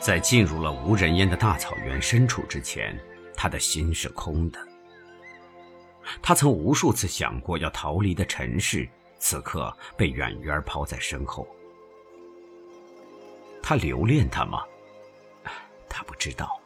[0.00, 2.98] 在进入了无人烟的大草原深处之前，
[3.36, 4.58] 他的心是空的。
[6.22, 8.88] 他曾无数次想过要逃离的尘世，
[9.18, 11.46] 此刻被远远抛在身后。
[13.62, 14.64] 他留恋他吗？
[15.86, 16.58] 他不知道。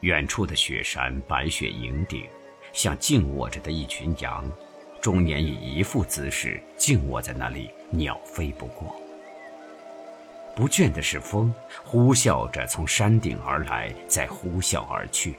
[0.00, 2.28] 远处的雪山，白雪盈顶，
[2.72, 4.48] 像静卧着的一群羊，
[5.00, 9.01] 终年以一副姿势静卧在那里，鸟飞不过。
[10.54, 11.52] 不倦的是风，
[11.84, 15.34] 呼啸着从山顶而来，再呼啸而去。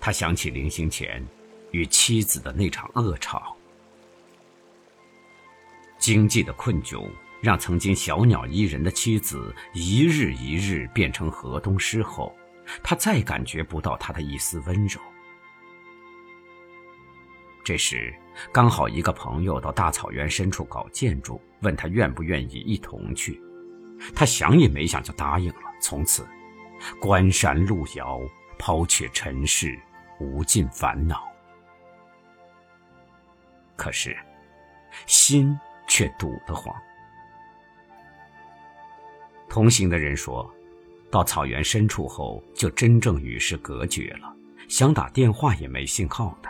[0.00, 1.24] 他想起临行前
[1.70, 3.56] 与妻子的那场恶吵，
[5.98, 7.08] 经济的困窘。
[7.42, 12.36] 让曾经小鸟依人的妻子一日一日变成河东狮吼，
[12.82, 15.00] 他再感觉不到他的一丝温柔。
[17.64, 18.14] 这时，
[18.52, 23.40] 刚好一个朋友到大草原深处搞建筑，问他愿不愿意一同去。
[24.14, 25.60] 他想也没想就答应了。
[25.80, 26.26] 从此，
[27.00, 28.20] 关山路遥，
[28.58, 29.78] 抛却尘世，
[30.18, 31.22] 无尽烦恼。
[33.76, 34.16] 可是，
[35.06, 36.74] 心却堵得慌。
[39.48, 40.50] 同行的人说，
[41.10, 44.34] 到草原深处后，就真正与世隔绝了，
[44.68, 46.48] 想打电话也没信号的。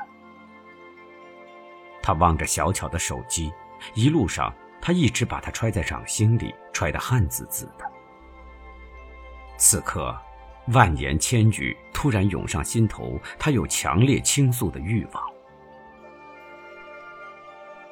[2.10, 3.52] 他望着小巧的手机，
[3.94, 7.88] 一路上他一直把它揣在掌心里，揣得汗滋滋的。
[9.56, 10.12] 此刻，
[10.72, 15.22] 万言千语突然涌上心头，他有强烈倾诉的欲望。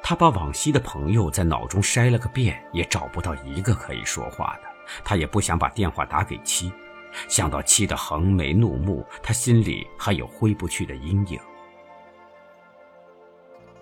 [0.03, 4.63] 他把往昔的朋友在脑中筛了个遍，也找不到一个可以说话的。
[5.01, 6.69] 他也不想把电话打给妻，
[7.29, 11.39] 想到妻的横眉怒目，他心里还有挥不去的阴影。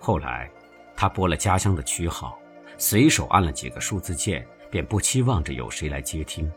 [0.07, 0.49] 后来，
[0.95, 2.39] 他拨了家乡的区号，
[2.77, 6.49] 随手按了几个数字键，便不期望着有谁来接听。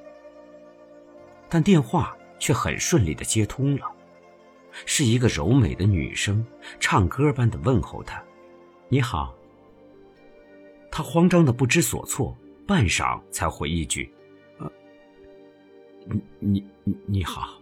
[1.49, 3.91] 但电话却很顺利的接通了，
[4.87, 6.47] 是一个柔美的女声，
[6.79, 8.23] 唱歌般的问候他
[8.89, 9.35] ：“你好。”
[10.89, 12.39] 他慌张的不知所措，
[12.69, 14.15] 半晌才回一句。
[16.07, 17.61] 你你你你好。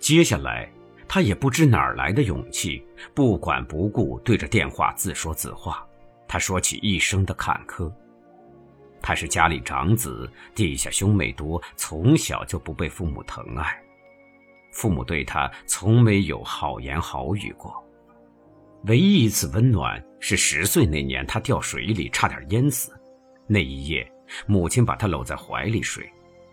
[0.00, 0.68] 接下来，
[1.14, 5.86] 他也不知哪儿来的勇气，不管不顾对着电话自说自话。
[6.26, 7.92] 他说起一生的坎坷。
[9.02, 13.78] 他是家里长子，地下兄妹多，从小就不被父母疼爱，
[14.72, 17.74] 父母对他从没有好言好语过。
[18.84, 22.90] 唯一一次温暖是十岁那年，他掉水里差点淹死，
[23.46, 24.10] 那一夜。
[24.46, 26.10] 母亲把他搂在怀里睡，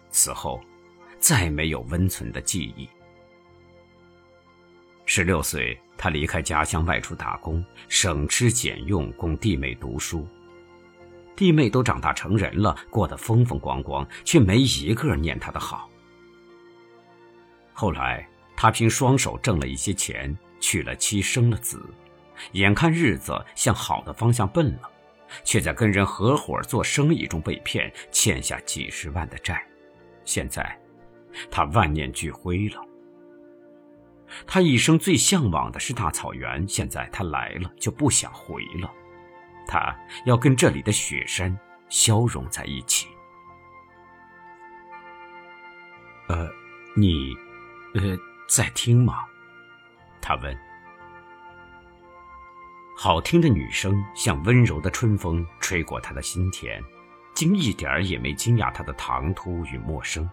[0.09, 0.59] 此后
[1.17, 2.89] 再没有温存的记忆。
[5.11, 10.27] 十六岁，他离开家乡外出打工，省吃俭用供弟妹读书。
[11.35, 15.89] 弟妹都长大成人了，过得风风光光，却没一个念他的好。
[17.73, 21.83] 后来，他凭双手挣了一些钱，娶了妻，生了子，
[22.51, 24.91] 眼看日子向好的方向奔了。
[25.43, 29.65] 却在跟人合伙做生意中被骗，欠下几十万的债。
[30.23, 30.79] 现在，
[31.49, 32.85] 他万念俱灰了。
[34.47, 38.91] 他一生最向往的是大草原，现在他来了就不想回了。
[39.67, 39.95] 他
[40.25, 41.57] 要跟这里的雪山
[41.89, 43.07] 消融在一起。
[46.27, 46.47] 呃，
[46.95, 47.33] 你，
[47.95, 48.17] 呃，
[48.47, 49.25] 在听吗？
[50.21, 50.57] 他问。
[52.95, 56.83] 好听的女声像温柔的春风，吹过他的心田，
[57.33, 60.29] 竟一点儿也没惊讶他的唐突与陌生。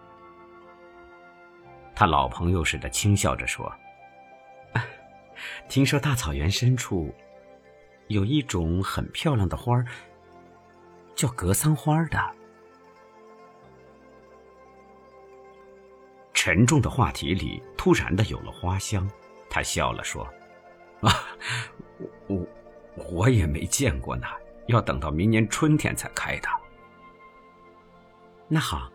[1.94, 3.72] 他老朋友似的轻笑着说
[5.68, 7.14] ：“听说大草原深处
[8.08, 9.86] 有一种很漂亮的花儿，
[11.14, 12.34] 叫格桑花的。”
[16.32, 19.10] 沉重的话题里突然的有了花香，
[19.48, 20.24] 他笑了说
[21.02, 21.12] ：“啊，
[22.28, 22.46] 我。”
[23.10, 24.26] 我也没见过呢，
[24.68, 26.48] 要等到明年春天才开的。
[28.48, 28.90] 那好，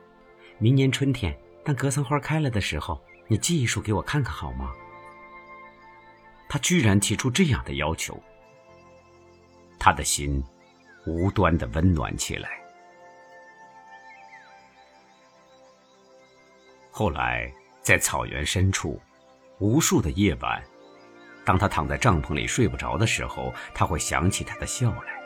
[0.57, 4.73] 明年春天，当格桑花开了的时候，你寄一束给我看看好吗？
[6.51, 8.21] 他居然提出这样的要求，
[9.79, 10.43] 他的心
[11.05, 12.49] 无端的温暖起来。
[16.91, 17.49] 后来，
[17.81, 18.99] 在草原深处，
[19.59, 20.61] 无数的夜晚。
[21.45, 25.23] 当他躺在帐篷里睡不着的时候，他会想起他的笑来，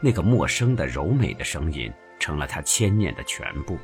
[0.00, 3.76] 那个陌生的柔美的声音成了他牵念的全部。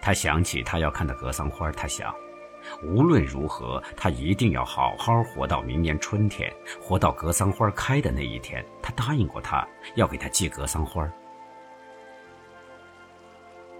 [0.00, 2.14] 他想起他要看的格桑花，他想，
[2.82, 8.64] 无论如何，他一定要好好活到明年春天，活到格桑花开的那一天。
[8.82, 11.08] 他答应过他，要给他寄格桑花。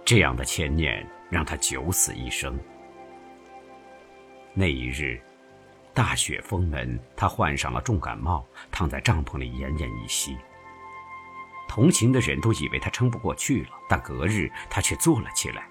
[0.03, 2.59] 这样的牵念让他九死一生。
[4.53, 5.19] 那一日，
[5.93, 10.37] 大雪封门，他患上了重感冒，躺在帐篷里奄奄一息。
[11.67, 15.67] 同行的人都以为他撑不过去了，但隔日他却坐了起来。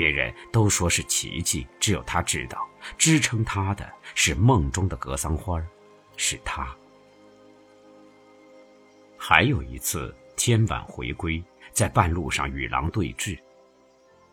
[0.00, 2.66] 别人都说是奇迹，只有他知道，
[2.96, 5.62] 支撑他的是梦中的格桑花，
[6.16, 6.74] 是他。
[9.18, 13.38] 还有一次，天晚回归，在半路上与狼对峙。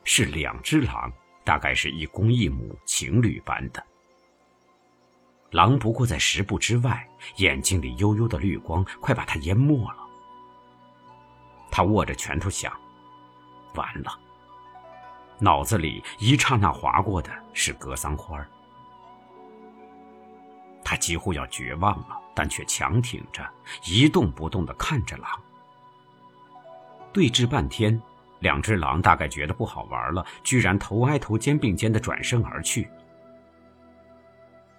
[0.06, 1.12] 是两只狼，
[1.44, 3.86] 大概是一公一母，情侣般的。
[5.52, 7.06] 狼不过在十步之外，
[7.40, 9.98] 眼睛里幽幽的绿光快把他淹没了。
[11.70, 12.72] 他握着拳头想：
[13.76, 14.18] 完了。
[15.40, 18.48] 脑子里一刹那划过的是格桑花儿。
[20.84, 23.48] 他几乎要绝望了，但却强挺着，
[23.86, 25.30] 一动不动的看着狼。
[27.12, 28.02] 对峙半天。
[28.42, 32.88] 两只狼大概觉得不好玩了，居然头挨头、肩并肩的转身而去。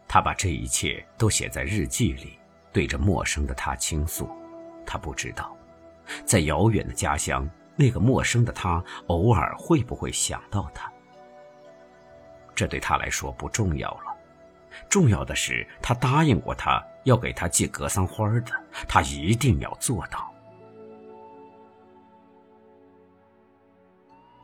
[0.07, 2.39] 他把这一切都写在日记里，
[2.73, 4.31] 对着陌生的他倾诉。
[4.87, 5.57] 他不知道，
[6.25, 10.93] 在遥远的家乡，那个陌生的他偶尔会不会想到他。
[12.57, 14.17] 这对他来说不重要了，
[14.91, 18.53] 重要的是他答应过他要给他寄格桑花的，
[18.89, 20.29] 他一定要做到。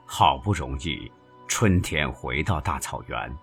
[0.06, 1.10] 好不容易，
[1.48, 3.36] 春天回到大草原，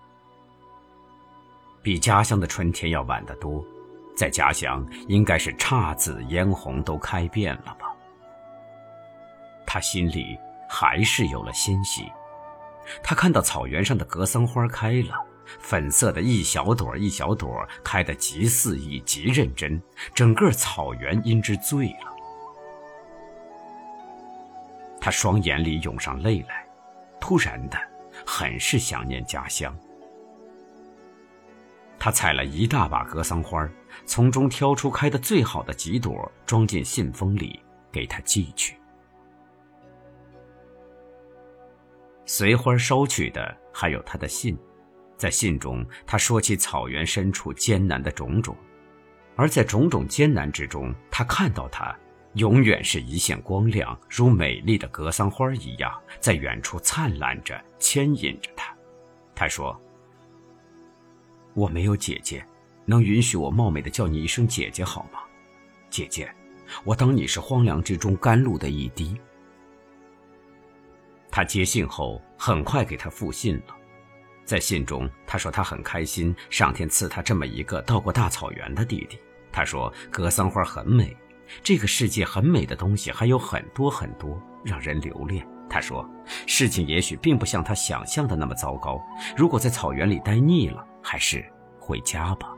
[1.82, 3.62] 比家乡的春天要晚得多。
[4.16, 7.76] 在家乡，应该是姹紫嫣红都开遍了？
[9.72, 10.38] 他心里
[10.68, 12.12] 还是有了欣喜。
[13.02, 15.14] 他看到草原上的格桑花开了，
[15.60, 19.80] 粉色的一小朵一小朵，开得极肆意、极认真，
[20.14, 22.14] 整个草原因之醉了。
[25.00, 26.66] 他双眼里涌上泪来，
[27.18, 27.78] 突然的，
[28.26, 29.74] 很是想念家乡。
[31.98, 33.66] 他采了一大把格桑花，
[34.04, 37.58] 从中挑出开的最好的几朵，装进信封里，
[37.90, 38.76] 给他寄去。
[42.34, 44.56] 随花捎去的还有他的信，
[45.18, 48.56] 在信中，他说起草原深处艰难的种种，
[49.36, 51.94] 而在种种艰难之中，他看到他。
[52.36, 58.74] 永远是一线光亮，如美丽的格桑花一样，在远处灿烂着，牵引着他。
[59.34, 59.78] 他说
[61.52, 62.42] ：“我没有姐姐，
[62.86, 65.20] 能允许我冒昧的叫你一声姐姐好吗？
[65.90, 66.34] 姐姐，
[66.82, 69.14] 我当你是荒凉之中甘露的一滴。”
[71.32, 73.74] 他接信后，很快给他复信了。
[74.44, 79.18] 在信中，他说他很开心，上天赐他这么一个到过大草原的弟弟。
[79.50, 81.16] 他说格桑花很美。
[81.62, 85.46] 这个世界很美的东西还有很多很多，让人留恋。
[85.68, 86.06] 他说
[86.46, 89.00] ：“事情也许并不像他想象的那么糟糕。
[89.34, 91.44] 如果在草原里待腻了，还是
[91.78, 92.52] 回家吧。”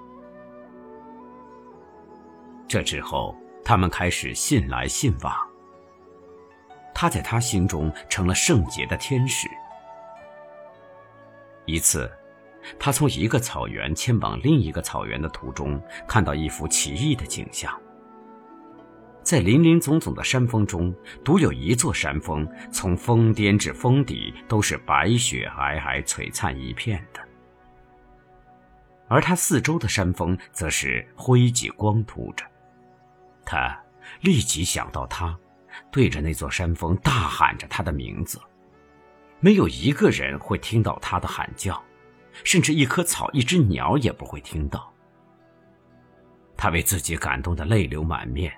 [2.66, 5.53] 这之后，他们开始信来信往。
[6.94, 9.48] 他在他心中成了圣洁的天使。
[11.66, 12.10] 一次，
[12.78, 17.76] 他从一个草原迁往另一个草原的途中，看到一幅奇异的景象。
[19.22, 27.20] 在林林总总的山峰中，独有一座山峰，从峰巅至峰底都是白雪皑皑、璀璨一片的，
[29.08, 32.44] 而它四周的山峰则是灰脊光秃着。
[33.46, 33.74] 他
[34.20, 35.34] 立即想到他，
[35.90, 38.40] 对着那座山峰大喊着他的名字，
[39.40, 41.82] 没有一个人会听到他的喊叫，
[42.44, 44.92] 甚至一棵草、一只鸟也不会听到。
[46.56, 48.52] 他为自己感动得泪流满面。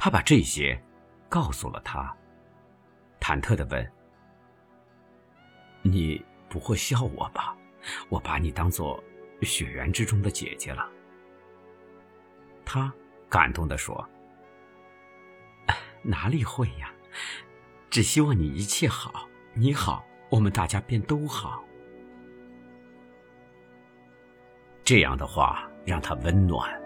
[0.00, 0.80] 他把这些
[1.28, 2.16] 告诉了他，
[3.20, 3.92] 忐忑的问
[5.82, 7.56] ：“你不会笑我吧？
[8.08, 9.02] 我把你当做
[9.42, 10.88] 雪原之中的姐姐了。”
[12.64, 12.92] 他
[13.28, 14.08] 感动的说
[16.08, 16.90] ：“哪里会呀？
[17.90, 21.62] 只希望你一切好，你好，我们大家便都好。”
[24.82, 26.80] 这样的话让他温暖。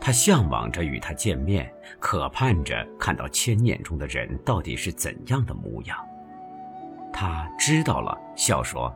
[0.00, 5.98] 他向往着与他见面，渴盼着看到千念中的人到底是怎样的模样。
[7.12, 8.94] 他知道了，笑说：“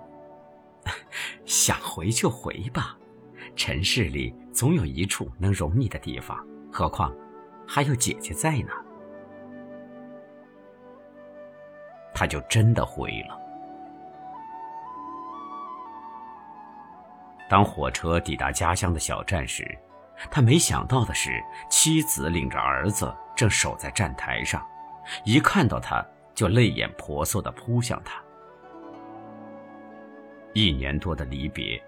[1.44, 2.96] 想回就回吧，
[3.54, 7.14] 尘世里总有一处能容你的地方，何况
[7.66, 8.72] 还有姐姐在呢。”
[12.16, 13.38] 他就真的回了。
[17.46, 19.78] 当火车抵达家乡的小站时，
[20.30, 24.66] 他没想到的是，妻子领着儿子正守在站台上，
[25.26, 26.02] 一看到他
[26.34, 28.18] 就泪眼婆娑地扑向他。
[30.54, 31.80] 一年多的离别，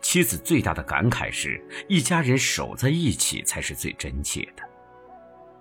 [0.00, 4.62] 妻子最大的感慨是一家人守在一起才是最真切的。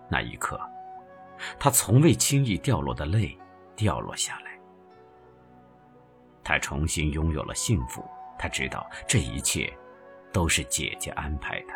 [0.10, 0.58] 那一刻，
[1.60, 3.38] 他从未轻易掉落的泪
[3.75, 4.51] 掉落下来。
[6.44, 8.03] 他重新拥有了幸福，
[8.38, 9.72] 他知道这一切
[10.32, 11.74] 都是姐姐安排的。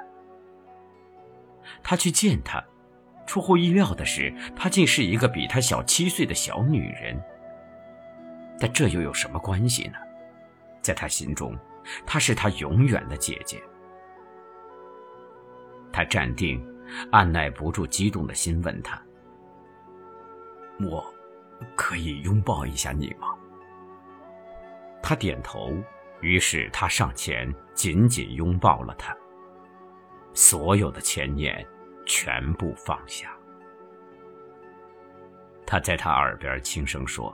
[1.83, 2.63] 他去见她，
[3.25, 7.21] 出乎意料的是，她竟是一个比他小七岁的小女人。
[8.59, 9.97] 但这又有什么关系呢？
[10.81, 11.57] 在他心中，
[12.05, 13.61] 她是他永远的姐姐。
[15.91, 16.65] 他站定，
[17.11, 19.01] 按耐不住激动的心，问她
[20.79, 21.13] ：“我
[21.75, 23.27] 可以拥抱一下你吗？”
[25.01, 25.75] 他点头，
[26.21, 29.15] 于是他上前紧紧拥抱了她。
[30.33, 31.65] 所有的牵念
[32.05, 33.31] 全部放下。
[35.65, 37.33] 他在她耳边轻声说：“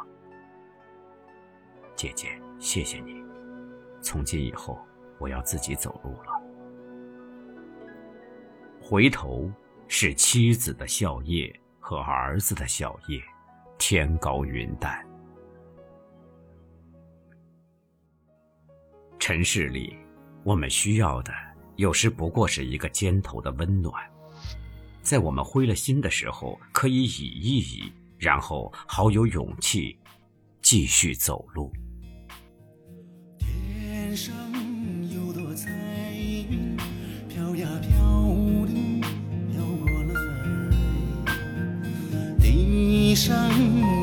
[1.95, 3.23] 姐姐，谢谢你。”
[4.01, 4.79] 从今以后，
[5.17, 6.39] 我要自己走路了。
[8.81, 9.49] 回头
[9.87, 13.23] 是妻子的笑靥和儿子的笑靥，
[13.85, 15.05] 天高云淡。
[19.19, 19.93] 尘世里，
[20.45, 21.33] 我们需要的
[21.75, 23.93] 有时不过是一个肩头的温暖，
[25.01, 29.99] 在我们灰了心的时候，可以倚一倚，然后好有勇气
[30.61, 31.69] 继续走路。
[43.23, 44.02] 生。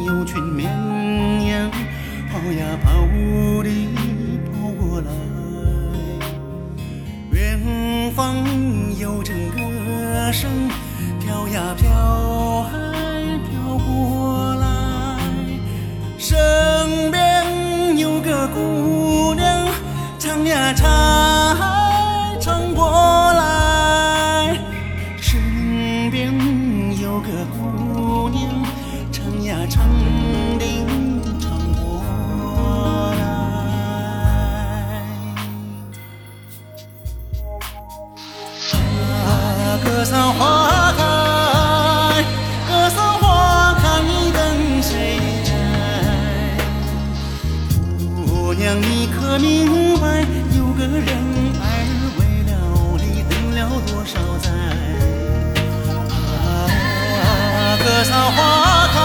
[58.11, 58.99] 格桑花开，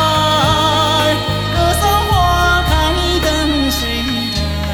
[1.53, 2.71] 格桑花开，
[3.21, 3.29] 等
[3.69, 4.01] 谁
[4.65, 4.73] 来？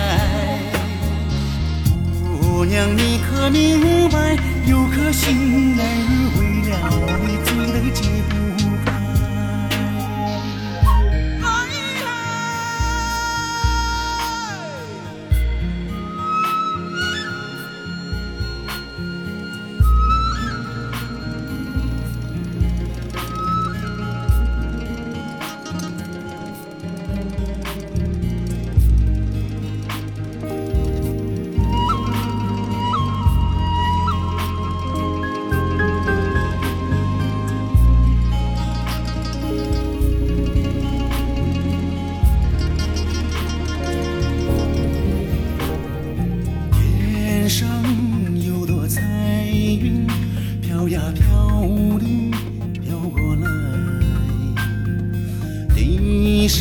[2.39, 4.37] 姑娘，你可明白？
[4.65, 5.81] 有颗心儿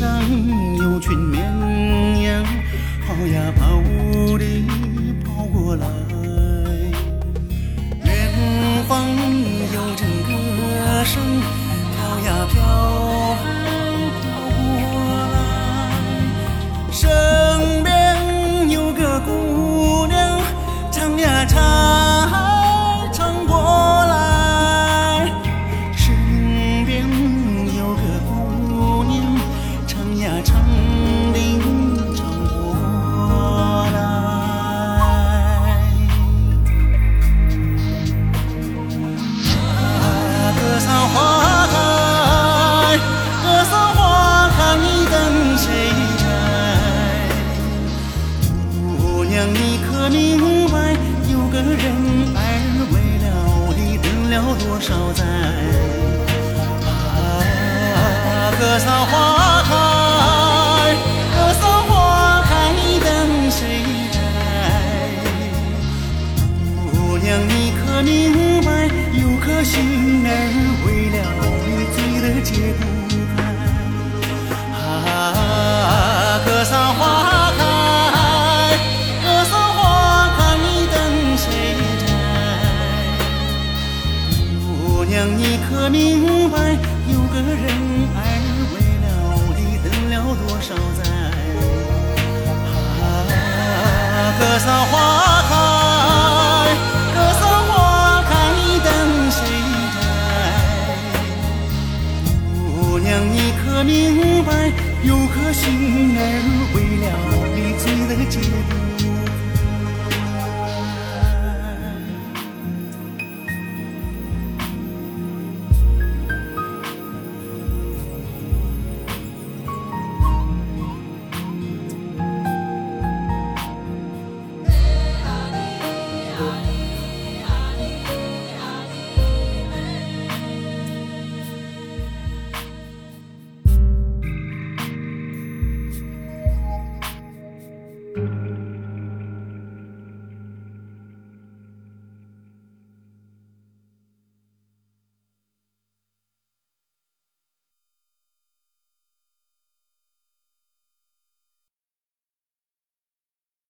[0.01, 0.09] 上
[0.79, 1.45] 有群绵
[2.23, 2.43] 羊，
[3.07, 3.83] 跑呀跑
[4.39, 4.65] 的
[5.23, 5.87] 跑过来。
[8.07, 8.33] 远
[8.89, 10.33] 方有阵歌
[11.05, 11.23] 声，
[11.93, 12.57] 飘呀飘